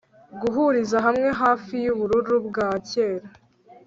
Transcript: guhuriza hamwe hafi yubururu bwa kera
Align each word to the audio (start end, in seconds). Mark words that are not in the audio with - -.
guhuriza 0.41 0.97
hamwe 1.05 1.27
hafi 1.41 1.75
yubururu 1.85 2.35
bwa 2.47 2.67
kera 2.89 3.27